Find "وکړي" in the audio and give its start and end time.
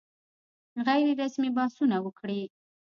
2.01-2.41